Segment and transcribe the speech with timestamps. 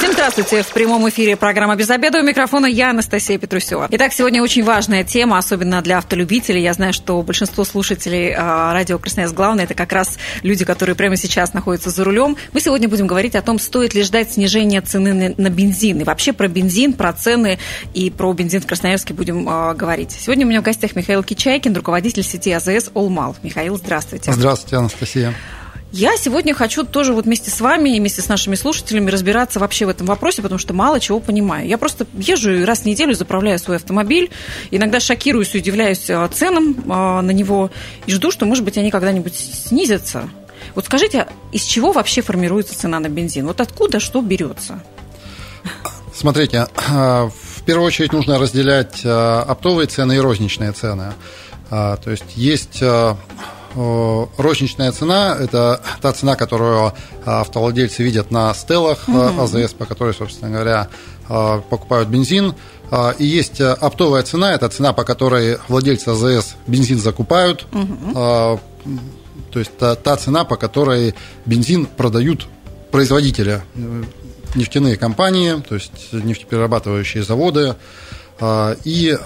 [0.00, 0.62] Всем здравствуйте.
[0.62, 2.20] В прямом эфире программа «Без обеда».
[2.20, 3.86] У микрофона я, Анастасия Петрусева.
[3.90, 6.62] Итак, сегодня очень важная тема, особенно для автолюбителей.
[6.62, 11.16] Я знаю, что большинство слушателей а, радио «Красноярск главное»– это как раз люди, которые прямо
[11.16, 12.38] сейчас находятся за рулем.
[12.54, 16.00] Мы сегодня будем говорить о том, стоит ли ждать снижения цены на бензин.
[16.00, 17.58] И вообще про бензин, про цены
[17.92, 20.12] и про бензин в Красноярске будем а, говорить.
[20.12, 23.36] Сегодня у меня в гостях Михаил Кичайкин, руководитель сети АЗС «Олмал».
[23.42, 24.32] Михаил, здравствуйте.
[24.32, 25.34] Здравствуйте, Анастасия.
[25.92, 29.86] Я сегодня хочу тоже вот вместе с вами и вместе с нашими слушателями разбираться вообще
[29.86, 31.66] в этом вопросе, потому что мало чего понимаю.
[31.66, 34.30] Я просто езжу раз в неделю заправляю свой автомобиль,
[34.70, 37.72] иногда шокируюсь и удивляюсь а, ценам а, на него
[38.06, 40.28] и жду, что, может быть, они когда-нибудь снизятся.
[40.76, 43.48] Вот скажите, из чего вообще формируется цена на бензин?
[43.48, 44.80] Вот откуда что берется?
[46.14, 51.14] Смотрите, а, в первую очередь нужно разделять оптовые цены и розничные цены.
[51.68, 52.82] То есть есть
[53.74, 56.92] розничная цена– это та цена, которую
[57.24, 59.42] автовладельцы видят на стелах угу.
[59.42, 60.88] АЗС, по которой, собственно говоря,
[61.28, 62.54] э, покупают бензин.
[63.18, 67.66] И есть оптовая цена, это цена, по которой владельцы АЗС бензин закупают.
[67.72, 68.60] Угу.
[69.52, 71.14] То есть та, та цена, по которой
[71.46, 72.48] бензин продают
[72.90, 73.62] производители,
[74.56, 77.76] нефтяные компании, то есть нефтеперерабатывающие заводы.
[78.84, 79.18] И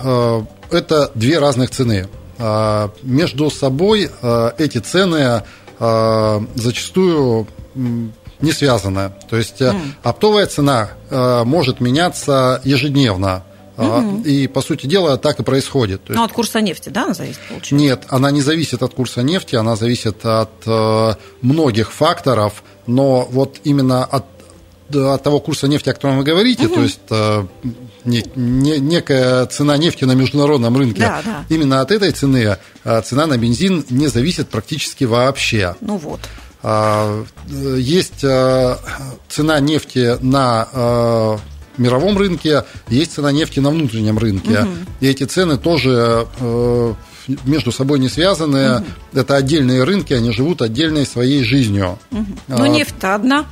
[0.70, 2.09] это две разных цены.
[2.39, 5.43] А, между собой а, эти цены
[5.79, 9.13] а, зачастую не связаны.
[9.29, 9.81] То есть mm.
[10.03, 13.45] оптовая цена может меняться ежедневно.
[13.77, 14.23] Угу.
[14.25, 16.03] И, по сути дела, так и происходит.
[16.07, 17.75] Ну, от курса нефти, да, она зависит, получается?
[17.75, 20.65] Нет, она не зависит от курса нефти, она зависит от
[21.43, 24.27] многих факторов, но вот именно от
[24.91, 26.75] от того курса нефти, о котором вы говорите, угу.
[26.75, 27.47] то есть э,
[28.05, 31.45] не, не, некая цена нефти на международном рынке, да, да.
[31.49, 35.75] именно от этой цены э, цена на бензин не зависит практически вообще.
[35.81, 36.21] Ну вот.
[36.62, 38.77] А, есть э,
[39.28, 41.39] цена нефти на
[41.77, 44.61] мировом рынке, есть цена нефти на внутреннем рынке.
[44.61, 44.71] Угу.
[45.00, 46.27] И эти цены тоже
[47.44, 48.77] между собой не связаны.
[48.77, 48.84] Угу.
[49.15, 51.99] Это отдельные рынки, они живут отдельной своей жизнью.
[52.11, 52.27] Угу.
[52.49, 53.47] Но нефть-то одна.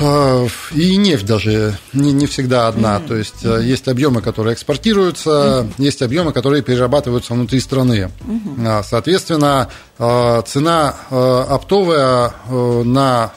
[0.00, 2.96] А, и нефть даже не, не всегда одна.
[2.96, 3.08] Mm-hmm.
[3.08, 3.64] То есть mm-hmm.
[3.64, 5.72] есть объемы, которые экспортируются, mm-hmm.
[5.78, 8.10] есть объемы, которые перерабатываются внутри страны.
[8.20, 8.84] Mm-hmm.
[8.84, 13.32] Соответственно, а, цена оптовая на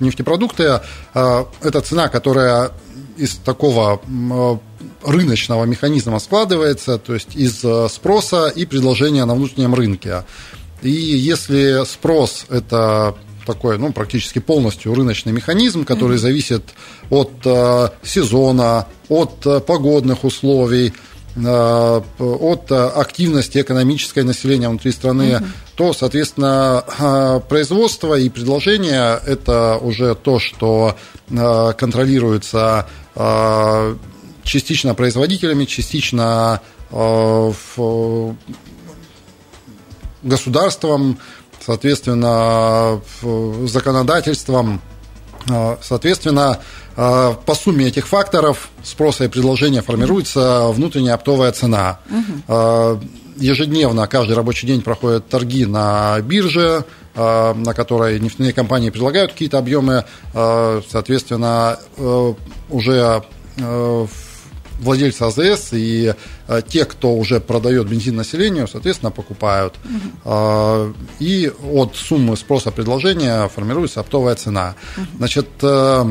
[0.00, 0.80] нефтепродукты–
[1.14, 2.72] это цена, которая
[3.16, 4.00] из такого
[5.04, 10.24] рыночного механизма складывается, то есть из спроса и предложения на внутреннем рынке.
[10.82, 13.14] И если спрос– это
[13.46, 16.20] такой, ну, практически полностью рыночный механизм, который mm-hmm.
[16.20, 16.62] зависит
[17.10, 20.92] от э, сезона, от э, погодных условий,
[21.36, 25.46] э, от активности экономической населения внутри страны, mm-hmm.
[25.74, 30.96] то, соответственно, э, производство и предложение– это уже то, что
[31.28, 33.96] э, контролируется э,
[34.44, 36.60] частично производителями, частично
[40.22, 41.18] государством,
[41.64, 43.00] соответственно,
[43.66, 44.80] законодательством,
[45.48, 46.58] а, соответственно,
[46.96, 52.00] а, по сумме этих факторов спроса и предложения формируется внутренняя оптовая цена.
[52.10, 53.00] Угу.
[53.36, 56.84] Ежедневно, каждый рабочий день проходят торги на бирже,
[57.14, 62.34] на которой нефтяные компании предлагают какие-то объемы, соответственно, э,
[62.68, 63.24] уже
[63.56, 64.06] э,
[64.80, 66.14] владельцы АЗС и
[66.48, 69.74] э, те, кто уже продает бензин населению, соответственно, покупают.
[69.84, 70.94] Угу.
[71.20, 74.74] И от суммы спроса предложения формируется оптовая цена.
[74.96, 75.06] Угу.
[75.18, 76.04] Значит, э,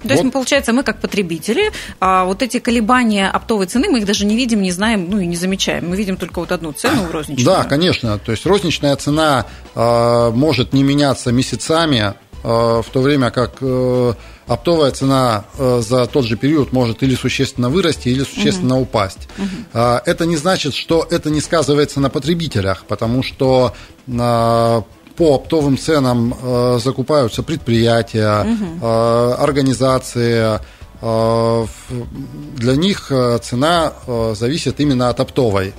[0.00, 0.10] то вот.
[0.12, 1.70] есть, ну, получается, мы как потребители,
[2.00, 5.26] а вот эти колебания оптовой цены, мы их даже не видим, не знаем, ну и
[5.26, 5.90] не замечаем.
[5.90, 7.44] Мы видим только вот одну цену розничную.
[7.44, 8.18] Да, конечно.
[8.18, 14.14] То есть розничная цена э, может не меняться месяцами, э, в то время как э,
[14.50, 18.82] оптовая цена э, за тот же период может или существенно вырасти, или существенно угу.
[18.82, 19.28] упасть.
[19.38, 19.78] Угу.
[20.04, 23.72] Это не значит, что это не сказывается на потребителях, потому что
[24.18, 24.82] а,
[25.16, 28.86] по оптовым ценам э, закупаются предприятия, угу.
[28.86, 30.58] организации.
[31.00, 33.10] Для них
[33.42, 33.94] цена
[34.34, 35.72] зависит именно от оптовой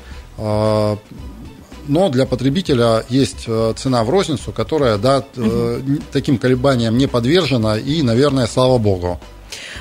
[1.88, 5.82] но для потребителя есть э, цена в розницу, которая да, угу.
[6.12, 9.20] таким колебаниям не подвержена, и, наверное, слава богу.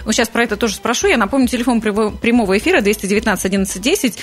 [0.04, 1.08] Ну, сейчас про это тоже спрошу.
[1.08, 4.18] Я напомню, телефон прямого эфира 219 11 10.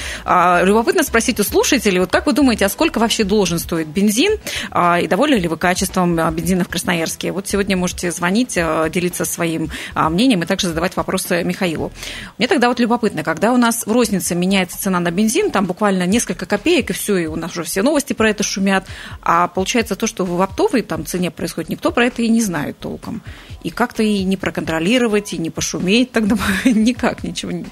[0.64, 4.38] Любопытно спросить у слушателей, вот как вы думаете, а сколько вообще должен стоить бензин?
[4.72, 7.32] А, и довольны ли вы качеством а, бензина в Красноярске?
[7.32, 11.92] Вот сегодня можете звонить, а, делиться своим мнением и также задавать вопросы Михаилу.
[12.38, 16.06] Мне тогда вот любопытно, когда у нас в рознице меняется цена на бензин, там буквально
[16.06, 18.86] несколько копеек, и все, и у нас уже все новости про это шумят,
[19.22, 22.78] а получается то, что в оптовой там цене происходит, никто про это и не знает
[22.80, 23.22] толком.
[23.64, 27.66] И как-то и не проконтролировать, и не пошуметь тогда никак, ничего не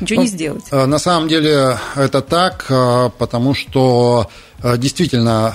[0.00, 0.64] ничего ну, не сделать.
[0.70, 4.30] Э, на самом деле это так, э, потому что
[4.62, 5.54] э, действительно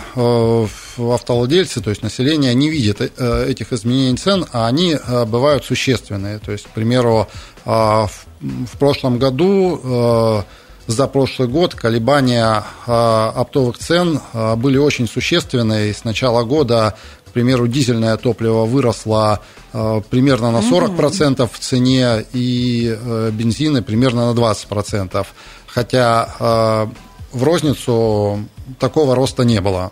[0.97, 4.95] автовладельцы, то есть население, не видят этих изменений цен, а они
[5.27, 6.39] бывают существенные.
[6.39, 7.27] То есть, к примеру,
[7.65, 10.45] в прошлом году
[10.87, 14.19] за прошлый год колебания оптовых цен
[14.57, 15.93] были очень существенные.
[15.93, 16.95] С начала года
[17.35, 19.41] примеру, дизельное топливо выросло
[19.73, 25.27] э, примерно на 40% в цене, и э, бензины примерно на 20%.
[25.67, 26.87] Хотя
[27.33, 28.39] в розницу
[28.79, 29.91] такого роста не было.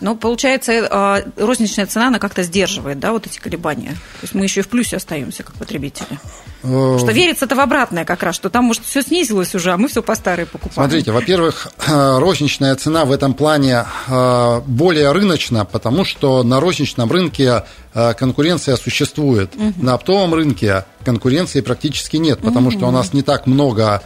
[0.00, 3.90] Но получается, розничная цена, она как-то сдерживает, да, вот эти колебания.
[3.90, 6.18] То есть мы еще и в плюсе остаемся, как потребители.
[6.64, 9.88] Э, что верится-то в обратное как раз, что там, может, все снизилось уже, а мы
[9.88, 10.74] все по старой покупаем.
[10.74, 17.10] Смотрите, во-первых, э, розничная цена в этом плане э, более рыночна, потому что на розничном
[17.10, 19.54] рынке конкуренция существует.
[19.54, 19.84] Угу.
[19.84, 22.76] На оптовом рынке конкуренции практически нет, потому угу.
[22.76, 24.02] что у нас не так много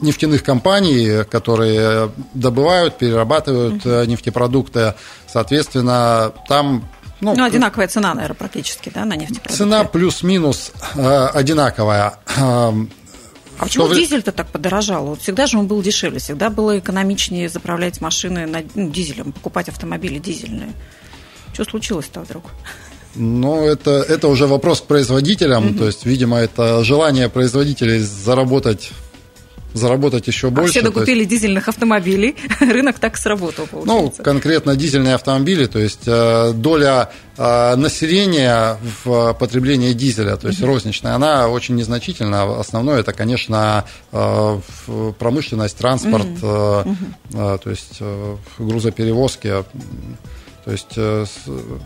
[0.00, 4.04] нефтяных компаний, которые добывают, перерабатывают угу.
[4.04, 4.94] нефтепродукты.
[5.26, 6.88] Соответственно, там
[7.20, 9.56] ну, ну, одинаковая цена, наверное, практически, да, на нефтепродукты.
[9.56, 12.14] Цена плюс-минус э, одинаковая.
[12.36, 12.90] Эм,
[13.58, 14.02] а почему вре...
[14.02, 15.06] дизель-то так подорожал?
[15.06, 19.68] Вот всегда же он был дешевле, всегда было экономичнее заправлять машины на, ну, дизелем, покупать
[19.68, 20.72] автомобили дизельные.
[21.52, 22.44] Что случилось-то вдруг?
[23.16, 25.70] Ну, это, это уже вопрос к производителям.
[25.70, 25.78] Угу.
[25.78, 28.92] То есть, видимо, это желание производителей заработать
[29.74, 30.70] заработать еще больше.
[30.70, 31.30] А все докупили есть...
[31.30, 34.14] дизельных автомобилей, рынок так сработал, ну, получается.
[34.18, 40.62] Ну, конкретно дизельные автомобили, то есть э, доля э, населения в потреблении дизеля, то есть
[40.62, 42.58] розничная, она очень незначительна.
[42.58, 44.60] Основное это, конечно, э,
[45.18, 46.86] промышленность, транспорт, то
[47.66, 48.00] есть
[48.58, 49.64] грузоперевозки.
[50.68, 51.24] То есть э,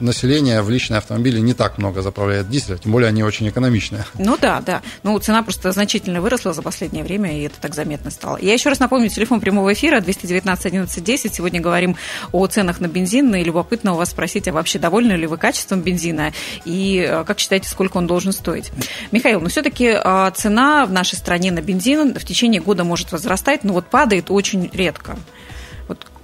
[0.00, 4.04] население в личные автомобили не так много заправляет дизеля, тем более они очень экономичные.
[4.18, 4.82] Ну да, да.
[5.04, 8.38] Ну, цена просто значительно выросла за последнее время, и это так заметно стало.
[8.38, 11.32] Я еще раз напомню, телефон прямого эфира 219 11 10.
[11.32, 11.96] Сегодня говорим
[12.32, 15.82] о ценах на бензин, и любопытно у вас спросить, а вообще довольны ли вы качеством
[15.82, 16.32] бензина,
[16.64, 18.72] и э, как считаете, сколько он должен стоить?
[19.12, 23.12] Михаил, но ну, все-таки э, цена в нашей стране на бензин в течение года может
[23.12, 25.16] возрастать, но вот падает очень редко.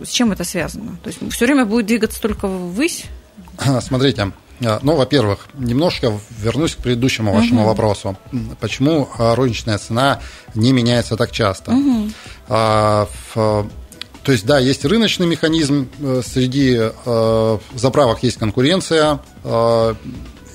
[0.03, 0.97] С чем это связано?
[1.03, 3.07] То есть все время будет двигаться только ввысь?
[3.81, 7.69] Смотрите, э, ну, во-первых, немножко вернусь к предыдущему вашему угу.
[7.69, 8.17] вопросу.
[8.61, 10.21] Почему э, розничная цена
[10.55, 11.73] не меняется так часто?
[11.73, 12.11] Угу.
[12.49, 13.69] А, в,
[14.23, 16.91] то есть, да, есть рыночный механизм, э, среди
[17.75, 19.21] заправок есть конкуренция,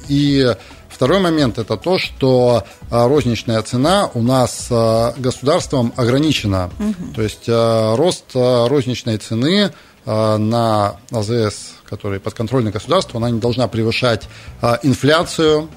[0.10, 0.56] и
[1.04, 6.72] Второй момент– это то, что а, розничная цена у нас а, государством ограничена.
[6.80, 7.14] Угу.
[7.14, 9.74] То есть а, рост розничной цены
[10.06, 14.28] на АЗС, который подконтрольный государству, она не должна превышать
[14.82, 15.70] инфляцию.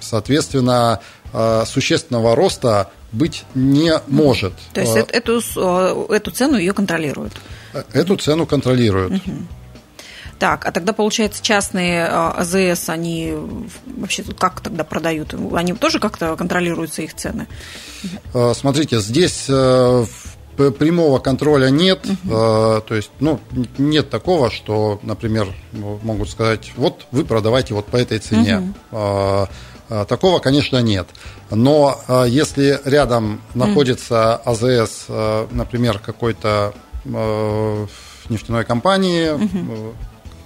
[0.00, 1.00] Соответственно,
[1.66, 4.52] существенного роста быть не может.
[4.72, 5.40] То есть эту,
[6.12, 7.32] эту цену ее контролируют?
[7.92, 9.14] Эту цену контролируют.
[9.14, 9.32] Угу.
[10.38, 13.34] Так, а тогда, получается, частные а, АЗС, они
[13.86, 15.34] вообще как тогда продают?
[15.54, 17.46] Они тоже как-то контролируются их цены?
[18.34, 20.04] А, смотрите, здесь э,
[20.56, 22.28] прямого контроля нет, угу.
[22.28, 23.40] то есть, ну,
[23.78, 28.74] нет такого, что, например, могут сказать, вот вы продавайте вот по этой цене.
[28.90, 29.48] Угу.
[30.08, 31.06] Такого, конечно, нет.
[31.50, 35.06] Но если рядом находится АЗС,
[35.50, 36.74] например, какой-то
[37.04, 39.94] нефтяной компании, угу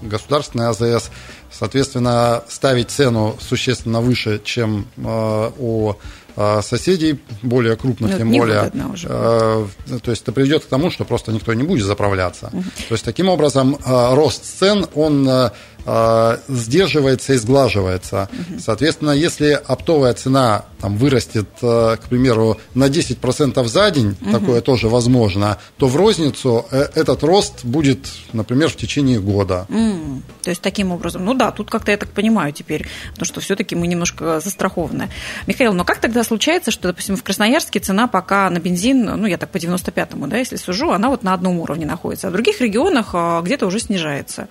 [0.03, 1.11] государственный АЗС,
[1.51, 5.95] соответственно, ставить цену существенно выше, чем э, у
[6.37, 8.71] э, соседей более крупных, ну, тем более.
[8.93, 9.09] Уже.
[9.11, 9.67] Э,
[10.03, 12.51] то есть это приведет к тому, что просто никто не будет заправляться.
[12.53, 12.63] Угу.
[12.89, 15.29] То есть таким образом рост цен он
[16.49, 18.29] сдерживается и сглаживается.
[18.33, 18.61] Угу.
[18.61, 24.31] Соответственно, если оптовая цена там, вырастет, к примеру, на 10% за день, угу.
[24.31, 29.67] такое тоже возможно, то в розницу этот рост будет, например, в течение года.
[29.69, 30.23] Mm.
[30.43, 33.75] То есть таким образом, ну да, тут как-то я так понимаю теперь, потому что все-таки
[33.75, 35.11] мы немножко застрахованы.
[35.47, 39.37] Михаил, но как тогда случается, что, допустим, в Красноярске цена пока на бензин, ну я
[39.37, 42.61] так по 95-му, да, если сужу, она вот на одном уровне находится, а в других
[42.61, 44.49] регионах а, где-то уже снижается.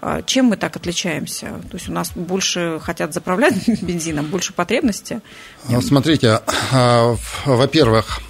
[0.00, 1.46] А, чем мы так отличаемся?
[1.70, 5.20] То есть у нас больше хотят заправлять бензином, больше потребности?
[5.80, 6.40] Смотрите,
[7.44, 8.20] во-первых,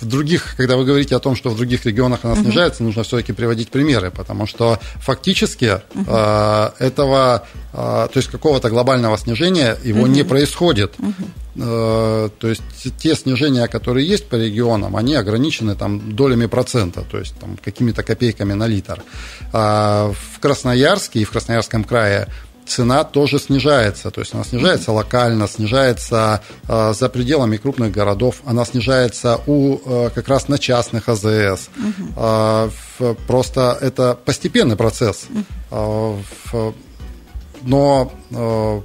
[0.00, 2.86] в других, когда вы говорите о том, что в других регионах она снижается, uh-huh.
[2.86, 6.72] нужно все-таки приводить примеры, потому что фактически uh-huh.
[6.78, 10.10] э, этого, э, то есть какого-то глобального снижения его uh-huh.
[10.10, 10.94] не происходит.
[10.98, 11.14] Uh-huh.
[11.54, 12.62] Э, то есть
[12.98, 18.02] те снижения, которые есть по регионам, они ограничены там долями процента, то есть там какими-то
[18.02, 19.02] копейками на литр.
[19.52, 22.28] А в Красноярске и в Красноярском крае
[22.66, 24.10] цена тоже снижается.
[24.10, 30.10] То есть она снижается локально, снижается э, за пределами крупных городов, она снижается у э,
[30.14, 31.68] как раз на частных АЗС.
[31.76, 32.08] Угу.
[32.16, 35.26] Э, в, просто это постепенный процесс.
[35.70, 36.22] Угу.
[36.52, 36.72] Э,
[37.62, 38.80] но э,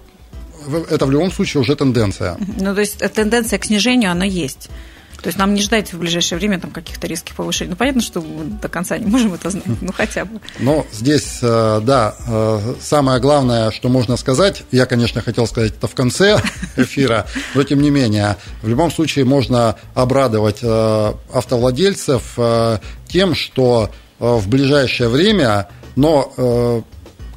[0.90, 2.38] это в любом случае уже тенденция.
[2.40, 4.70] Ну, то есть тенденция к снижению, она есть.
[5.22, 7.72] То есть нам не ждать в ближайшее время там каких-то резких повышений.
[7.72, 8.24] Ну, понятно, что
[8.62, 10.40] до конца не можем это знать, ну, хотя бы.
[10.60, 15.88] Но здесь, э, да, э, самое главное, что можно сказать, я, конечно, хотел сказать это
[15.88, 16.40] в конце
[16.78, 22.38] эфира, но тем не менее, в любом случае можно обрадовать э, автовладельцев
[23.08, 26.84] тем, что в ближайшее время, но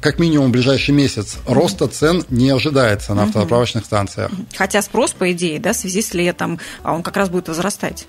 [0.01, 4.31] как минимум в ближайший месяц роста цен не ожидается на автозаправочных станциях.
[4.55, 8.07] Хотя спрос, по идее, да, в связи с летом, а он как раз будет возрастать.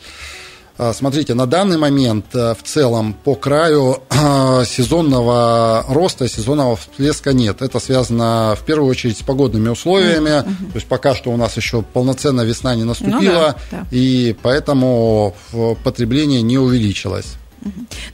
[0.79, 7.35] А, смотрите, на данный момент э, в целом по краю э, сезонного роста, сезонного всплеска
[7.35, 7.61] нет.
[7.61, 10.31] Это связано в первую очередь с погодными условиями.
[10.31, 10.73] Mm-hmm.
[10.73, 13.87] То есть пока что у нас еще полноценная весна не наступила, ну, да, да.
[13.91, 15.37] и поэтому
[15.85, 17.37] потребление не увеличилось.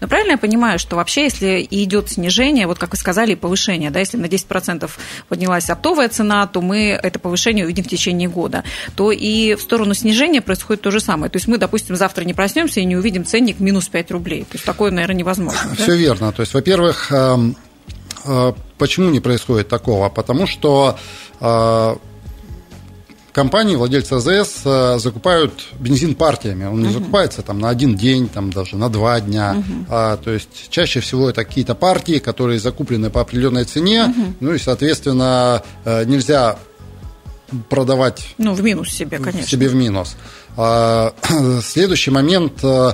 [0.00, 4.00] Но правильно я понимаю, что вообще, если идет снижение, вот как вы сказали, повышение, да,
[4.00, 4.90] если на 10%
[5.28, 8.64] поднялась оптовая цена, то мы это повышение увидим в течение года,
[8.96, 11.30] то и в сторону снижения происходит то же самое.
[11.30, 14.42] То есть мы, допустим, завтра не проснемся и не увидим ценник минус 5 рублей.
[14.42, 15.74] То есть такое, наверное, невозможно.
[15.74, 15.94] Все да?
[15.94, 16.32] верно.
[16.32, 17.56] То есть, во-первых, эм,
[18.24, 20.08] э, почему не происходит такого?
[20.08, 20.98] Потому что
[21.40, 21.96] э,
[23.38, 26.64] компании, владельцы АЗС э, закупают бензин партиями.
[26.64, 26.94] Он не uh-huh.
[26.94, 29.54] закупается там на один день, там даже на два дня.
[29.54, 29.84] Uh-huh.
[29.88, 34.06] А, то есть чаще всего это какие-то партии, которые закуплены по определенной цене.
[34.06, 34.34] Uh-huh.
[34.40, 36.58] Ну и, соответственно, э, нельзя
[37.68, 38.34] продавать...
[38.38, 39.46] Ну, в минус себе, конечно.
[39.46, 40.16] Себе в минус.
[40.56, 41.14] А,
[41.62, 42.92] следующий момент э,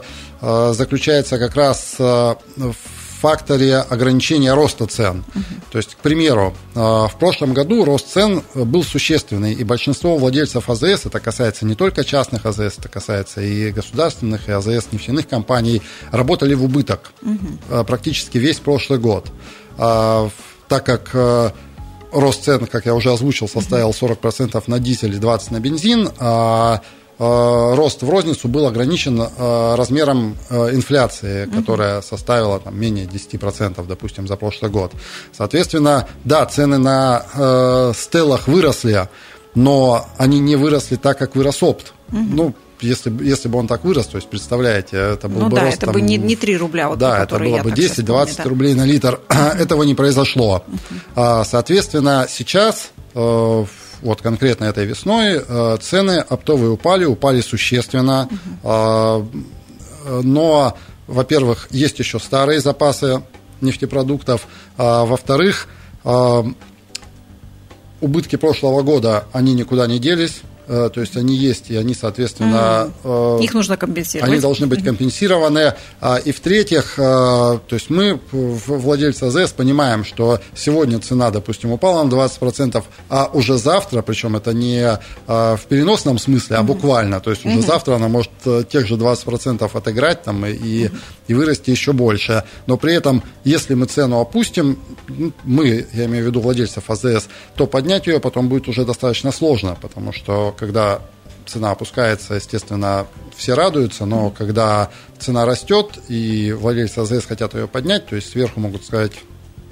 [0.75, 2.75] заключается как раз в
[3.21, 5.25] факторе ограничения роста цен.
[5.35, 5.45] Угу.
[5.73, 10.69] То есть, к примеру, э, в прошлом году рост цен был существенный, и большинство владельцев
[10.69, 15.83] АЗС, это касается не только частных АЗС, это касается и государственных, и АЗС нефтяных компаний,
[16.11, 17.85] работали в убыток угу.
[17.85, 19.31] практически весь прошлый год.
[19.77, 20.31] А,
[20.69, 21.51] так как э,
[22.13, 26.81] рост цен, как я уже озвучил, составил 40% на дизель и 20% на бензин, а
[27.19, 34.27] рост в розницу был ограничен э, размером э, инфляции, которая составила там, менее 10%, допустим,
[34.27, 34.93] за прошлый год.
[35.33, 39.09] Соответственно, да, цены на э, стеллах выросли,
[39.55, 41.93] но они не выросли так, как вырос опт.
[42.11, 45.63] Ну, если, если бы он так вырос, то есть, представляете, это был ну, бы да,
[45.65, 45.77] рост...
[45.77, 48.45] это там, бы не, не 3 рубля, вот, Да, это было бы 10-20 да.
[48.45, 49.21] рублей на литр.
[49.29, 50.65] Этого не произошло.
[51.15, 51.45] Uh-huh.
[51.45, 52.91] Соответственно, сейчас
[54.05, 58.29] вот конкретно этой весной э, цены оптовые упали, упали существенно.
[58.63, 59.29] Угу.
[60.23, 63.23] Но, во-первых, есть еще старые запасы
[63.63, 64.47] нефтепродуктов,
[64.77, 65.67] а во-вторых,
[68.01, 70.43] убытки прошлого года, они никуда не делись.
[70.67, 72.91] Э, то есть они есть, и они, соответственно...
[73.03, 73.43] Mm.
[73.43, 74.31] Их нужно компенсировать.
[74.31, 75.75] Они должны быть компенсированы.
[76.01, 82.03] А, и в-третьих, э, то есть мы, владельцы АЗС, понимаем, что сегодня цена, допустим, упала
[82.03, 87.45] на 20%, а уже завтра, причем это не в переносном смысле, а буквально, то есть
[87.45, 87.67] уже mm-hmm.
[87.67, 88.31] завтра она может
[88.69, 90.93] тех же 20% отыграть там, и, mm-hmm.
[91.29, 92.45] и вырасти еще больше.
[92.67, 94.79] Но при этом, если мы цену опустим,
[95.45, 99.77] мы, я имею в виду владельцев АЗС, то поднять ее потом будет уже достаточно сложно,
[99.81, 101.01] потому что когда
[101.47, 103.07] цена опускается, естественно,
[103.37, 108.61] все радуются, но когда цена растет и владельцы АЗС хотят ее поднять, то есть сверху
[108.61, 109.13] могут сказать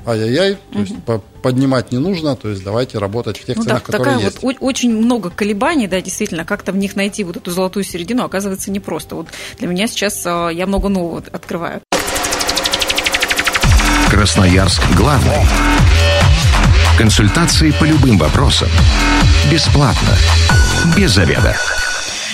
[0.07, 0.95] ай-яй-яй, то есть
[1.43, 4.43] поднимать не нужно, то есть давайте работать в тех ну, ценах, да, которые такая есть.
[4.43, 8.71] Вот очень много колебаний, да, действительно, как-то в них найти вот эту золотую середину оказывается
[8.71, 9.15] непросто.
[9.17, 11.81] Вот для меня сейчас а, я много нового открываю.
[14.11, 15.47] Красноярск главный.
[16.99, 18.69] Консультации по любым вопросам.
[19.51, 20.17] Бесплатно.
[20.97, 21.57] Без заведа.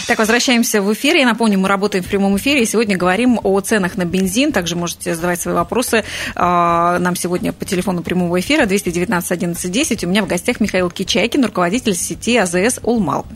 [0.09, 1.17] Так, возвращаемся в эфир.
[1.17, 4.53] Я напомню, мы работаем в прямом эфире и сегодня говорим о ценах на бензин.
[4.53, 6.03] Также можете задавать свои вопросы
[6.35, 10.05] а, нам сегодня по телефону прямого эфира 219 11 10.
[10.05, 13.27] У меня в гостях Михаил Кичайкин, руководитель сети АЗС «Улмал».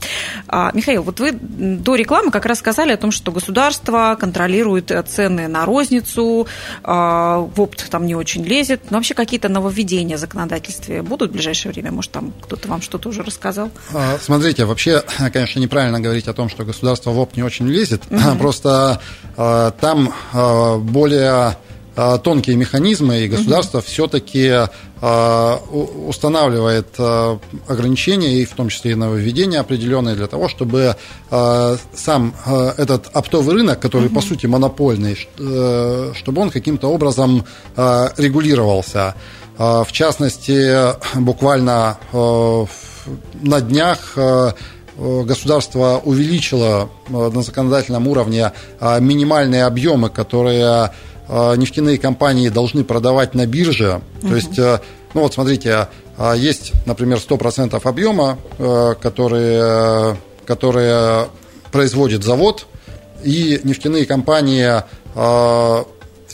[0.49, 5.49] А, Михаил, вот вы до рекламы как раз сказали о том, что государство контролирует цены
[5.49, 6.47] на розницу,
[6.85, 8.91] а, в опт там не очень лезет.
[8.91, 11.93] Но вообще какие-то нововведения в законодательстве будут в ближайшее время?
[11.93, 13.71] Может, там кто-то вам что-то уже рассказал?
[14.23, 15.03] Смотрите, вообще,
[15.35, 18.39] конечно, неправильно говорить о том, что что государство в ОП не очень лезет, угу.
[18.39, 19.01] просто
[19.37, 21.57] э, там э, более
[22.25, 23.87] тонкие механизмы, и государство угу.
[23.87, 24.51] все-таки
[25.03, 25.57] э,
[26.07, 27.39] устанавливает э,
[27.69, 30.97] ограничения, и в том числе и нововведения определенные, для того, чтобы
[31.31, 32.35] э, сам
[32.79, 34.15] этот оптовый рынок, который угу.
[34.15, 37.45] по сути монопольный, э, чтобы он каким-то образом
[37.77, 39.15] регулировался.
[39.59, 44.17] В частности, буквально на днях
[45.25, 50.91] государство увеличило э, на законодательном уровне э, минимальные объемы, которые
[51.29, 54.03] нефтяные компании должны продавать на бирже.
[54.21, 54.29] Uh-huh.
[54.29, 54.59] То есть,
[55.15, 55.89] ну вот смотрите,
[56.37, 58.39] есть, например, 100% объема,
[59.01, 61.29] которые, которые
[61.71, 62.67] производит завод,
[63.23, 64.83] и нефтяные компании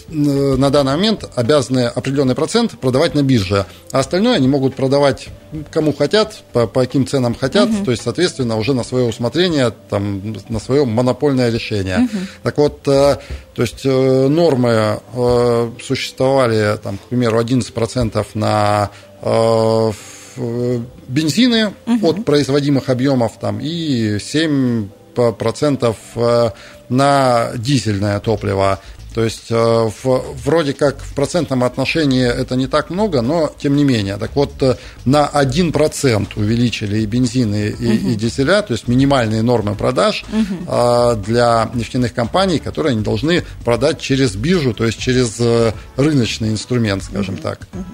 [0.08, 5.28] на данный момент обязаны определенный процент продавать на бирже, а остальное они могут продавать
[5.70, 7.84] кому хотят, по, по каким ценам хотят, угу.
[7.84, 11.98] то есть, соответственно, уже на свое усмотрение, там, на свое монопольное решение.
[11.98, 12.18] Угу.
[12.42, 13.16] Так вот, э,
[13.54, 18.90] то есть э, нормы э, существовали, там, к примеру, 11% на
[21.08, 22.10] бензины угу.
[22.10, 26.52] от производимых объемов там, и 7%
[26.88, 28.78] на дизельное топливо.
[29.14, 33.76] То есть э, в, вроде как в процентном отношении это не так много, но тем
[33.76, 34.16] не менее.
[34.16, 38.08] Так вот, э, на 1% увеличили и бензины, и, угу.
[38.10, 41.16] и дизеля, то есть минимальные нормы продаж угу.
[41.26, 47.02] для нефтяных компаний, которые они должны продать через биржу, то есть через э, рыночный инструмент,
[47.04, 47.42] скажем угу.
[47.42, 47.60] так.
[47.72, 47.84] Угу.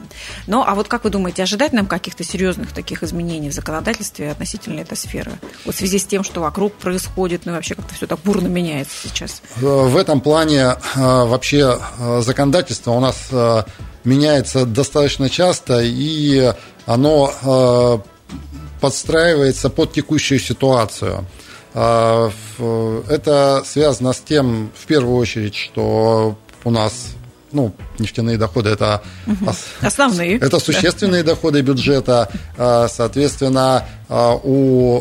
[0.47, 4.81] Ну, а вот как вы думаете, ожидать нам каких-то серьезных таких изменений в законодательстве относительно
[4.81, 5.33] этой сферы?
[5.65, 8.49] Вот в связи с тем, что вокруг происходит, ну и вообще как-то все так бурно
[8.49, 9.43] меняется сейчас.
[9.57, 10.75] В этом плане
[11.05, 13.65] вообще а, законодательство у нас а,
[14.05, 16.53] меняется достаточно часто, и
[16.87, 18.03] оно
[18.81, 21.25] подстраивается под текущую ситуацию.
[21.73, 27.15] Это связано с тем, в первую очередь, что у нас
[27.53, 29.03] ну, нефтяные доходы это
[29.81, 30.37] основные.
[30.41, 32.29] Это существенные доходы бюджета.
[32.59, 35.01] Соответственно, у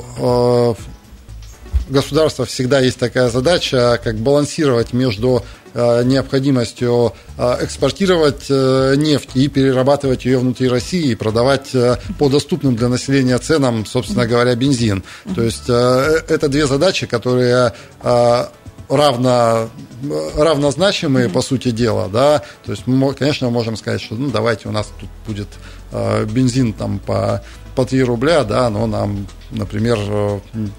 [1.89, 5.62] государства всегда есть такая задача, как балансировать между Э,
[6.03, 11.71] необходимостью э, экспортировать э, нефть и перерабатывать ее внутри России и продавать
[12.19, 15.03] по доступным для населения ценам, собственно говоря, бензин.
[15.35, 17.73] То есть это две задачи, которые
[18.89, 19.69] равно,
[20.35, 24.71] равнозначимые, по сути дела, да, то есть, мы, конечно, можем сказать, что, ну, давайте у
[24.71, 25.47] нас тут будет
[26.31, 27.41] бензин там по
[27.75, 29.97] по 3 рубля, да, но нам, например,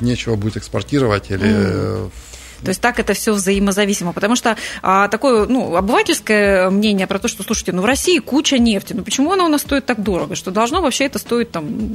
[0.01, 2.11] нечего будет экспортировать или mm.
[2.63, 4.13] То есть так это все взаимозависимо.
[4.13, 8.59] Потому что а, такое ну, обывательское мнение про то, что, слушайте, ну в России куча
[8.59, 10.35] нефти, ну почему она у нас стоит так дорого?
[10.35, 11.91] Что должно вообще это стоить там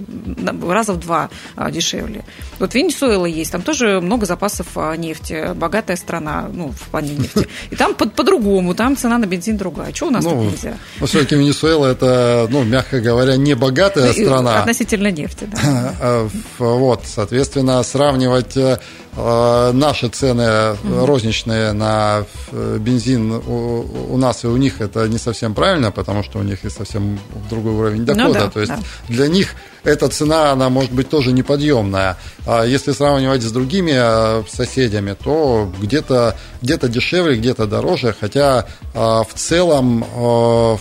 [0.67, 2.26] раза в два а, дешевле.
[2.60, 7.48] Вот Венесуэла есть, там тоже много запасов а, нефти, богатая страна, ну, в плане нефти.
[7.69, 9.93] И там по- по-другому, там цена на бензин другая.
[9.93, 10.78] Что у нас ну, тут нельзя?
[11.00, 14.60] Ну, все-таки Венесуэла это, ну, мягко говоря, не богатая страна.
[14.60, 15.60] Относительно нефти, да.
[16.02, 18.78] А, вот, соответственно, сравнивать Э,
[19.15, 25.54] наши цены розничные на э, бензин у, у нас и у них это не совсем
[25.54, 27.19] правильно, потому что у них и совсем
[27.50, 28.28] другой уровень дохода.
[28.28, 28.80] Ну, да, То есть да.
[29.08, 32.17] для них эта цена, она может быть тоже неподъемная.
[32.45, 39.28] А если сравнивать с другими э, соседями, то где-то где дешевле, где-то дороже, хотя в
[39.36, 40.80] целом, то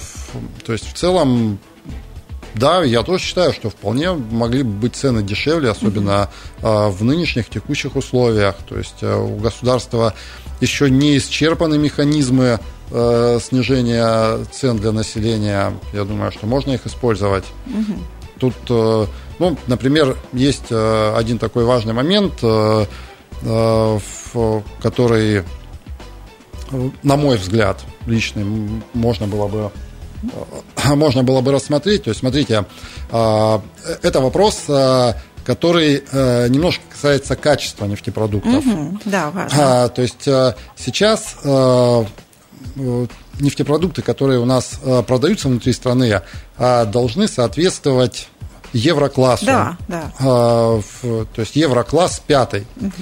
[0.73, 1.59] есть в целом
[2.55, 6.29] да, я тоже считаю, что вполне могли бы быть цены дешевле, особенно
[6.61, 6.91] mm-hmm.
[6.91, 8.57] в нынешних текущих условиях.
[8.69, 10.15] То есть э, у государства
[10.61, 12.59] еще не исчерпаны механизмы
[12.91, 15.73] э, снижения цен для населения.
[15.93, 17.45] Я думаю, что можно их использовать.
[17.67, 17.99] Mm-hmm.
[18.41, 19.07] Тут, э,
[19.39, 22.35] ну, например, есть один такой важный момент,
[24.83, 25.45] который,
[27.05, 28.45] на мой взгляд, личный,
[28.95, 29.71] можно было бы
[30.97, 32.05] можно было бы рассмотреть.
[32.05, 32.65] То есть, смотрите,
[33.11, 33.59] э,
[34.03, 36.03] это вопрос, э, который
[36.51, 38.67] немножко касается качества нефтепродуктов.
[38.67, 39.85] Угу, да, важно.
[39.85, 40.29] А, то есть
[40.77, 41.37] сейчас
[43.41, 46.21] нефтепродукты, которые у нас продаются внутри страны,
[46.59, 48.29] должны соответствовать
[48.73, 49.47] евроклассу.
[49.47, 50.13] Да, да.
[50.19, 52.67] А, в, то есть еврокласс пятый.
[52.77, 52.93] Угу.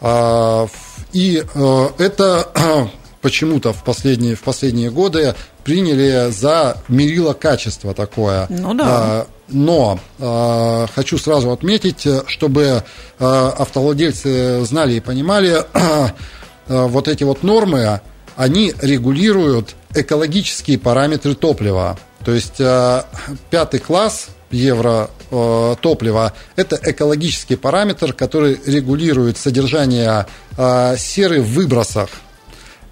[0.00, 0.66] А,
[1.12, 2.48] и а, это
[3.24, 5.34] почему-то в последние, в последние годы
[5.64, 8.46] приняли за мерило качества такое.
[8.50, 8.84] Ну да.
[8.86, 12.82] А, но э, хочу сразу отметить, чтобы э,
[13.18, 16.08] автовладельцы знали и понимали, э,
[16.68, 18.02] вот эти вот нормы,
[18.36, 21.98] они регулируют экологические параметры топлива.
[22.26, 23.04] То есть э,
[23.48, 30.26] пятый класс евро э, топлива– это экологический параметр, который регулирует содержание
[30.58, 32.10] э, серы в выбросах.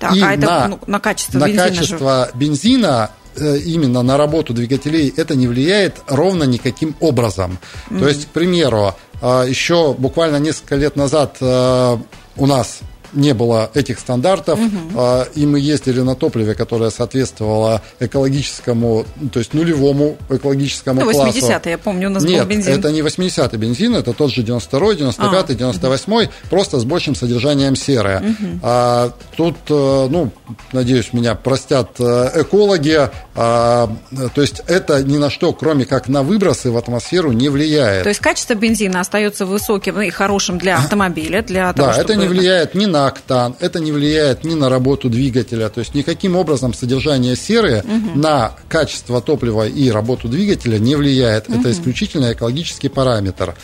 [0.03, 2.37] Так, и а это на, ну, на качество на бензина качество же.
[2.37, 7.59] бензина э, именно на работу двигателей это не влияет ровно никаким образом.
[7.89, 7.99] Mm-hmm.
[8.01, 11.99] То есть, к примеру, э, еще буквально несколько лет назад э,
[12.37, 12.81] у нас
[13.13, 15.25] не было этих стандартов, угу.
[15.35, 21.47] и мы ездили на топливе, которое соответствовало экологическому, то есть нулевому экологическому ну, 80 классу.
[21.47, 22.79] 80 я помню, у нас Нет, был бензин.
[22.79, 28.23] это не 80-й бензин, это тот же 92-й, 95-й, 98-й, просто с большим содержанием серы.
[28.23, 28.61] Угу.
[28.63, 30.31] А, тут, э, ну,
[30.73, 33.91] надеюсь, меня простят э, экологи, а,
[34.35, 38.05] то есть это ни на что, кроме как на выбросы в атмосферу, не влияет.
[38.05, 42.13] То есть качество бензина остается высоким и хорошим для автомобиля, для того, Да, чтобы...
[42.13, 45.69] это не влияет ни на октан, это не влияет ни на работу двигателя.
[45.69, 48.19] То есть никаким образом содержание серы угу.
[48.19, 51.49] на качество топлива и работу двигателя не влияет.
[51.49, 51.61] Угу.
[51.61, 53.55] Это исключительно экологический параметр.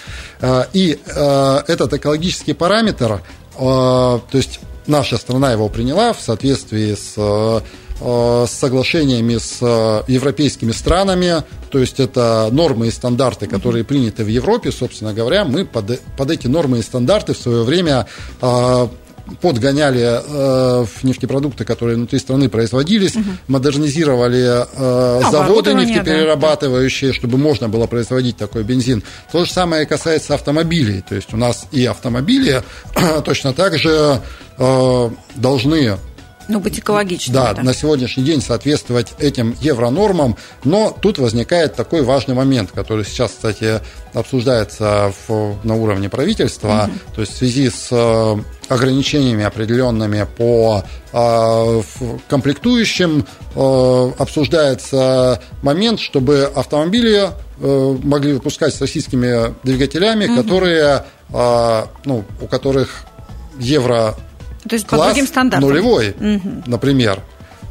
[0.41, 3.23] Э, и э, этот экологический параметр,
[3.57, 7.63] э, то есть наша страна его приняла в соответствии с
[8.01, 9.61] с соглашениями с
[10.07, 15.65] европейскими странами, то есть это нормы и стандарты, которые приняты в Европе, собственно говоря, мы
[15.65, 18.07] под, под эти нормы и стандарты в свое время
[19.41, 23.25] подгоняли э, нефтепродукты, которые внутри страны производились, угу.
[23.49, 27.17] модернизировали э, заводы нефтеперерабатывающие, да.
[27.17, 29.03] чтобы можно было производить такой бензин.
[29.33, 31.03] То же самое касается автомобилей.
[31.09, 32.63] То есть у нас и автомобили
[33.25, 34.21] точно так же
[34.59, 35.99] э, должны
[36.49, 37.35] ну, быть экологичным.
[37.35, 43.05] Да, да, на сегодняшний день соответствовать этим евронормам, но тут возникает такой важный момент, который
[43.05, 43.81] сейчас, кстати,
[44.15, 47.15] обсуждается в, на уровне правительства, угу.
[47.17, 48.37] то есть в связи с э,
[48.69, 51.83] ограничениями определенными по э,
[52.29, 60.43] комплектующим э, обсуждается момент, чтобы автомобили э, могли выпускать с российскими двигателями, угу.
[60.43, 63.05] которые, э, ну, у которых
[63.59, 64.15] евро
[64.69, 65.69] то есть класс по другим стандартам.
[65.69, 66.63] нулевой, угу.
[66.67, 67.23] например.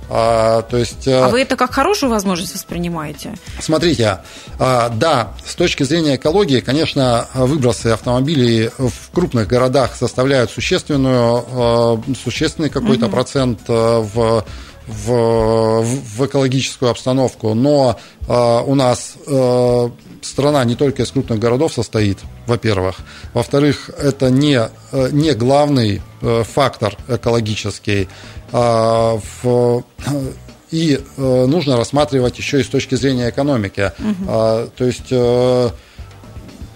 [0.10, 3.36] А, то есть, э, а вы это как хорошую возможность воспринимаете?
[3.60, 4.20] Смотрите,
[4.60, 12.02] а, да, с точки зрения экологии, конечно, выбросы автомобилей в крупных городах составляют существенную, а,
[12.24, 13.16] существенный какой-то угу.
[13.16, 14.46] процент э, в
[14.88, 19.90] в, в экологическую обстановку, но э, у нас э,
[20.22, 22.98] страна не только из крупных городов состоит, во-первых.
[23.34, 24.60] Во-вторых, это не,
[24.92, 28.08] э, не главный э, фактор экологический.
[28.52, 29.84] Э, в,
[30.72, 33.92] и э, нужно рассматривать еще и с точки зрения экономики.
[34.00, 34.30] Угу.
[34.30, 35.70] Э, то есть э,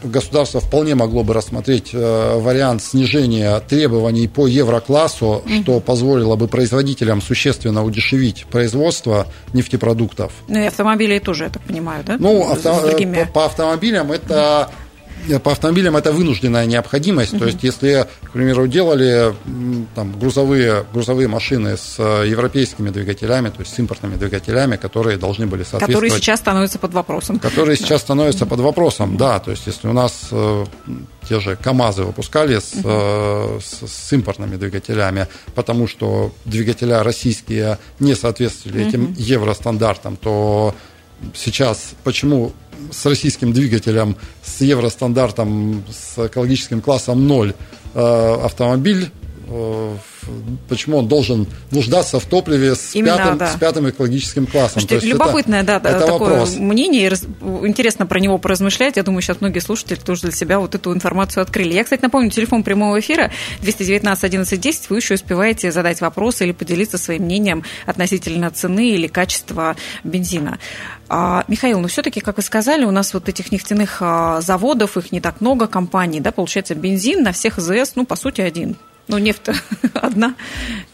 [0.03, 7.21] государство вполне могло бы рассмотреть э, вариант снижения требований по евроклассу, что позволило бы производителям
[7.21, 10.33] существенно удешевить производство нефтепродуктов.
[10.47, 12.17] Ну и автомобилей тоже, я так понимаю, да?
[12.19, 12.81] Ну, авто...
[12.81, 13.23] другими...
[13.25, 14.69] по, по автомобилям это
[15.43, 17.33] по автомобилям это вынужденная необходимость.
[17.33, 17.39] Uh-huh.
[17.39, 19.33] То есть, если, к примеру, делали
[19.95, 25.47] там, грузовые, грузовые машины с э, европейскими двигателями, то есть с импортными двигателями, которые должны
[25.47, 25.93] были соответствовать...
[25.93, 27.39] Которые сейчас становятся под вопросом.
[27.39, 27.85] Которые да.
[27.85, 29.39] сейчас становятся под вопросом, да.
[29.39, 30.65] То есть, если у нас э,
[31.27, 33.61] те же КАМАЗы выпускали с, uh-huh.
[33.61, 38.89] с, с импортными двигателями, потому что двигателя российские не соответствовали uh-huh.
[38.89, 40.75] этим евростандартам, то
[41.35, 42.53] сейчас почему
[42.91, 47.53] с российским двигателем, с евростандартом, с экологическим классом 0
[47.93, 49.09] э, автомобиль
[49.47, 49.95] э,
[50.69, 53.47] почему он должен нуждаться в топливе с, Именно, пятым, да.
[53.51, 54.81] с пятым экологическим классом.
[54.81, 56.55] Слушайте, любопытное, это, да, это такое вопрос.
[56.55, 57.11] мнение,
[57.63, 58.97] интересно про него поразмышлять.
[58.97, 61.73] Я думаю, сейчас многие слушатели тоже для себя вот эту информацию открыли.
[61.73, 64.89] Я, кстати, напомню, телефон прямого эфира 219 11 10.
[64.89, 70.59] Вы еще успеваете задать вопросы или поделиться своим мнением относительно цены или качества бензина.
[71.13, 75.11] А, Михаил, ну все-таки, как вы сказали, у нас вот этих нефтяных а, заводов, их
[75.11, 78.77] не так много, компаний, да, получается, бензин на всех ЗС, ну, по сути, один.
[79.09, 79.49] Ну, нефть
[79.93, 80.35] одна.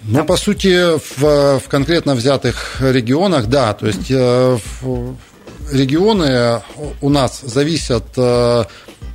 [0.01, 5.15] Ну, по сути, в, в конкретно взятых регионах, да, то есть э, в,
[5.71, 6.61] регионы
[7.01, 8.05] у нас зависят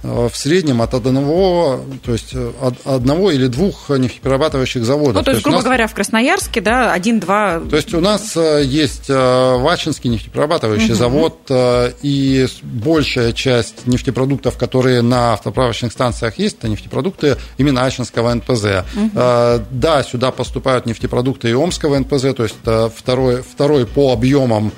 [0.04, 5.14] Э, в среднем от одного, то есть э, от одного или двух нефтеперерабатывающих заводов.
[5.14, 5.64] Ну, то то есть грубо нас...
[5.64, 7.60] говоря, в Красноярске, да, один-два.
[7.60, 10.94] То есть у нас э, есть Вачинский нефтеперерабатывающий угу.
[10.94, 11.38] завод,
[12.02, 18.84] и большая часть нефтепродуктов, которые на автоправочных станциях есть, это нефтепродукты именно Ачинского НПЗ.
[18.96, 19.10] Угу.
[19.14, 22.56] Да, сюда поступают нефтепродукты и Омского НПЗ, то есть
[22.96, 24.72] второй, второй по объемам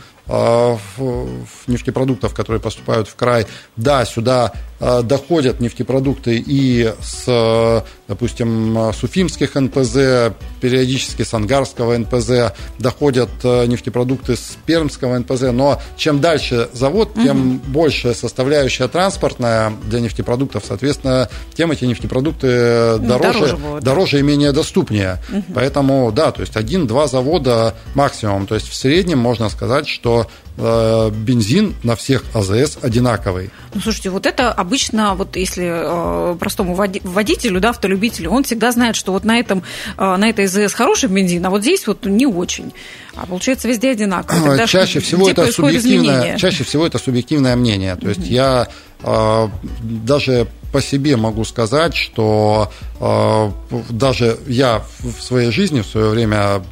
[1.67, 3.47] нефтепродуктов, которые поступают в край.
[3.77, 12.53] Да, сюда Э, доходят нефтепродукты и с, допустим, с Уфимских НПЗ, периодически с Ангарского НПЗ,
[12.79, 17.61] доходят э, нефтепродукты с Пермского НПЗ, но чем дальше завод, тем угу.
[17.69, 24.53] больше составляющая транспортная для нефтепродуктов, соответственно, тем эти нефтепродукты дороже, дороже, будут, дороже и менее
[24.53, 25.19] доступнее.
[25.31, 25.45] Угу.
[25.55, 28.47] Поэтому, да, то есть один-два завода максимум.
[28.47, 33.51] То есть в среднем можно сказать, что э, бензин на всех АЗС одинаковый.
[33.75, 38.95] Ну, слушайте, вот это обычно, вот если э, простому водителю, да, автолюбителю, он всегда знает,
[38.95, 39.65] что вот на, этом,
[39.99, 42.73] э, на этой ЗС хороший бензин, а вот здесь вот не очень.
[43.17, 44.47] А получается везде одинаково.
[44.47, 47.97] Тогда чаще всего это субъективное, чаще всего это субъективное мнение.
[47.97, 48.33] То есть mm-hmm.
[48.33, 48.69] я
[49.03, 49.49] э,
[49.83, 53.51] даже по себе могу сказать, что э,
[53.91, 56.63] даже я в своей жизни в свое время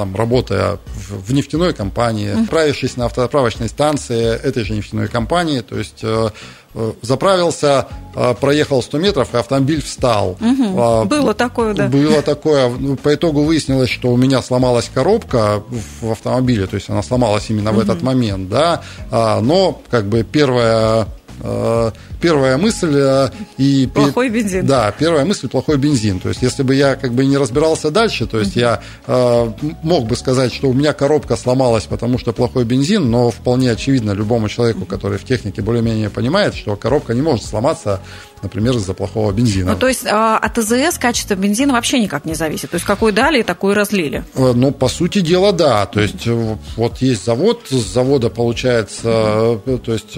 [0.00, 0.78] там, работая
[1.10, 6.30] в нефтяной компании, отправившись на автозаправочной станции этой же нефтяной компании, то есть э,
[6.74, 10.38] э, заправился, э, проехал 100 метров, и автомобиль встал.
[10.40, 11.04] Угу.
[11.04, 11.88] Было такое, да.
[11.88, 12.70] Было такое.
[12.70, 15.62] Ну, по итогу выяснилось, что у меня сломалась коробка
[16.00, 17.80] в автомобиле, то есть она сломалась именно угу.
[17.80, 18.80] в этот момент, да.
[19.10, 21.08] А, но как бы первая
[22.20, 24.66] первая мысль э, и плохой бензин.
[24.66, 26.20] Да, первая мысль плохой бензин.
[26.20, 29.52] То есть, если бы я как бы не разбирался дальше, то есть я э,
[29.82, 34.12] мог бы сказать, что у меня коробка сломалась, потому что плохой бензин, но вполне очевидно
[34.12, 38.00] любому человеку, который в технике более-менее понимает, что коробка не может сломаться,
[38.42, 39.72] например, из-за плохого бензина.
[39.72, 42.70] Ну, то есть а, от АЗС качество бензина вообще никак не зависит.
[42.70, 44.24] То есть какой дали, такой разлили.
[44.34, 45.86] Э, ну, по сути дела, да.
[45.86, 46.26] То есть
[46.76, 50.14] вот есть завод, с завода получается, то есть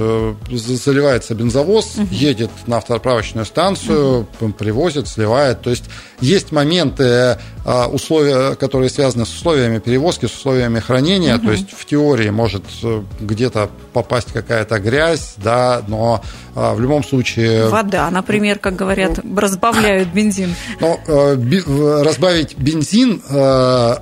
[0.85, 2.07] заливается бензовоз, угу.
[2.11, 4.53] едет на автозаправочную станцию, угу.
[4.53, 5.61] привозит, сливает.
[5.63, 5.85] То есть
[6.21, 11.37] есть моменты, а, условия, которые связаны с условиями перевозки, с условиями хранения.
[11.37, 11.47] Угу.
[11.47, 16.23] То есть в теории может э, где-то попасть какая-то грязь, да, но
[16.55, 17.69] а, в любом случае...
[17.69, 20.55] Вода, например, как говорят, разбавляют бензин.
[20.81, 23.97] Но э, разбавить бензин э,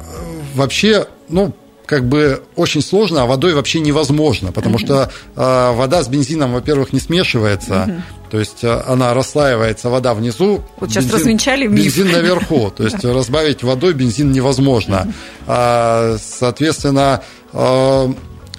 [0.55, 1.55] вообще, ну,
[1.91, 4.85] как бы очень сложно, а водой вообще невозможно, потому mm-hmm.
[4.85, 8.03] что э, вода с бензином, во-первых, не смешивается, mm-hmm.
[8.31, 11.85] то есть э, она расслаивается, вода внизу, вот бензин, сейчас развенчали миф.
[11.85, 15.13] бензин наверху, то есть разбавить водой бензин невозможно.
[15.49, 17.23] А, соответственно,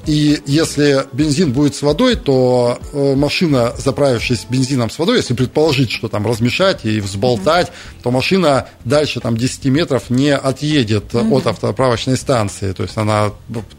[0.05, 5.91] и если бензин будет с водой, то э, машина, заправившись бензином с водой, если предположить,
[5.91, 8.03] что там размешать и взболтать, mm-hmm.
[8.03, 11.37] то машина дальше там 10 метров не отъедет mm-hmm.
[11.37, 12.71] от автоправочной станции.
[12.73, 13.31] То есть она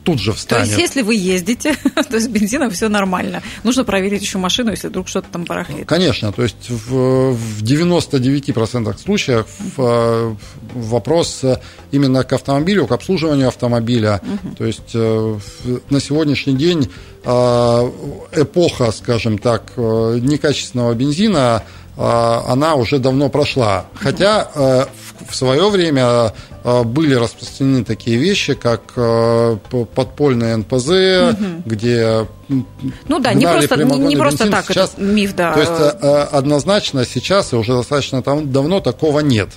[0.05, 0.67] тут же встанет.
[0.67, 3.43] То есть если вы ездите, то есть бензином все нормально.
[3.65, 5.89] Нужно проверить еще машину, если вдруг что-то там барахлит.
[5.89, 6.33] Конечно.
[6.33, 10.37] То есть в, в 99% случаев mm-hmm.
[10.75, 11.43] вопрос
[11.91, 14.21] именно к автомобилю, к обслуживанию автомобиля.
[14.23, 14.57] Mm-hmm.
[14.57, 14.95] То есть
[15.91, 16.91] на сегодня сегодняшний день
[17.25, 17.91] а,
[18.33, 21.63] эпоха, скажем так, э, некачественного бензина,
[21.97, 23.87] а, она уже давно прошла.
[23.95, 24.85] Хотя э,
[25.29, 26.33] в свое время
[26.65, 28.93] э, были распространены такие вещи, как
[29.95, 30.89] подпольные НПЗ,
[31.33, 31.63] угу.
[31.65, 32.27] где
[33.09, 35.53] ну да, не просто, не просто так сейчас, этот миф, да.
[35.53, 39.51] То есть э, однозначно сейчас и уже достаточно там, давно такого нет.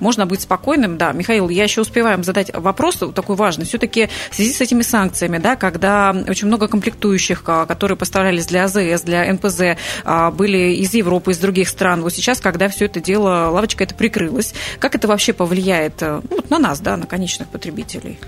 [0.00, 1.12] Можно быть спокойным, да.
[1.12, 3.64] Михаил, я еще успеваю задать вопрос такой важный.
[3.64, 8.64] Все-таки в связи с этими санкциями, да, когда очень много комплектующих, а, которые поставлялись для
[8.64, 12.02] АЗС, для НПЗ, а, были из Европы, из других стран.
[12.02, 16.38] Вот сейчас, когда все это дело, лавочка это прикрылась, как это вообще повлияет э, ну,
[16.50, 18.18] на нас, да, на конечных потребителей?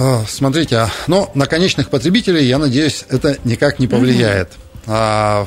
[0.00, 4.48] А, смотрите, но на конечных потребителей, я надеюсь, это никак не повлияет.
[4.86, 5.46] А,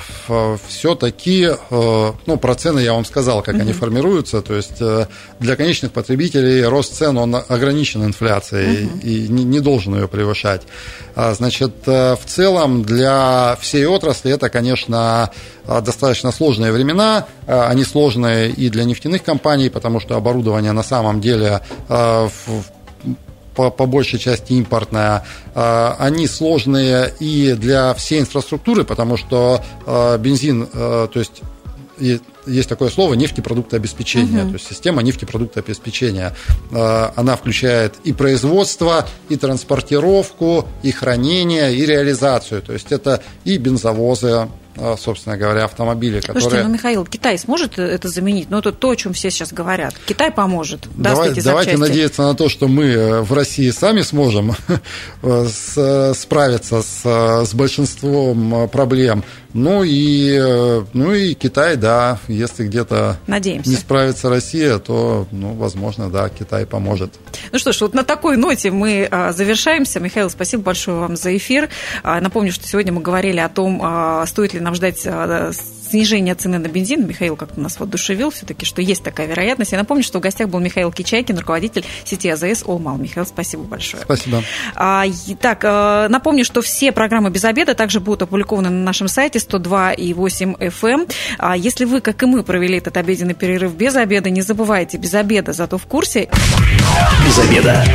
[0.67, 4.43] все-таки, э, ну, про цены я вам сказал, как mm они формируются.
[4.43, 5.07] То есть э,
[5.39, 10.61] для конечных потребителей рост цен, он ограничен инфляцией mm и не, не должен ее превышать.
[11.15, 15.31] А, значит, э, в целом для всей отрасли это, конечно,
[15.65, 17.25] достаточно сложные времена.
[17.47, 22.63] Они сложные и для нефтяных компаний, потому что оборудование на самом деле в
[23.55, 30.17] по, по большей части импортная, а, они сложные и для всей инфраструктуры, потому что а,
[30.17, 31.41] бензин, а, то есть
[32.45, 34.49] есть такое слово нефтепродуктообеспечения, угу.
[34.49, 36.35] то есть система нефтепродуктообеспечения.
[36.71, 42.61] Она включает и производство, и транспортировку, и хранение, и реализацию.
[42.61, 46.41] То есть это и бензовозы, а, собственно говоря, автомобили, которые...
[46.41, 48.49] Слушайте, ну, Михаил, Китай сможет это заменить?
[48.49, 49.93] Ну, это то, о чем все сейчас говорят.
[50.07, 51.91] Китай поможет, Давай, даст эти Давайте запчасти.
[51.91, 54.55] надеяться на то, что мы э, в России сами сможем
[55.21, 59.23] э, справиться с, э, с большинством проблем.
[59.53, 66.29] Ну и, ну и Китай, да, если где-то не справится Россия, то, ну, возможно, да,
[66.29, 67.13] Китай поможет.
[67.51, 69.99] Ну что ж, вот на такой ноте мы а, завершаемся.
[69.99, 71.69] Михаил, спасибо большое вам за эфир.
[72.03, 75.05] А, напомню, что сегодня мы говорили о том, а, стоит ли нам ждать
[75.93, 77.05] снижения цены на бензин.
[77.05, 79.73] Михаил как-то нас воодушевил все-таки, что есть такая вероятность.
[79.73, 82.97] Я напомню, что в гостях был Михаил Кичайкин, руководитель сети АЗС «Олмал».
[82.97, 84.01] Михаил, спасибо большое.
[84.01, 84.41] Спасибо.
[84.73, 85.05] А,
[85.39, 91.11] так, напомню, что все программы «Без обеда» также будут опубликованы на нашем сайте 102,8 FM.
[91.37, 95.13] А если вы, как и мы, провели этот обеденный перерыв без обеда, не забывайте, без
[95.13, 96.27] обеда, зато в курсе.
[97.23, 97.85] Без обеда.